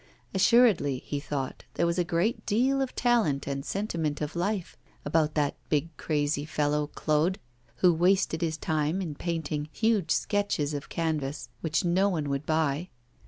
Assuredly, 0.33 0.97
he 1.05 1.19
thought, 1.19 1.63
there 1.75 1.85
was 1.85 1.99
a 1.99 2.03
great 2.03 2.43
deal 2.47 2.81
of 2.81 2.95
talent 2.95 3.45
and 3.45 3.63
sentiment 3.63 4.19
of 4.19 4.35
life 4.35 4.75
about 5.05 5.35
that 5.35 5.53
big 5.69 5.95
crazy 5.95 6.43
fellow 6.43 6.87
Claude, 6.87 7.37
who 7.75 7.93
wasted 7.93 8.41
his 8.41 8.57
time 8.57 8.99
in 8.99 9.13
painting 9.13 9.69
huge 9.71 10.09
stretches 10.09 10.73
of 10.73 10.89
canvas 10.89 11.49
which 11.61 11.85
no 11.85 12.09
one 12.09 12.29
would 12.29 12.47
buy. 12.47 12.89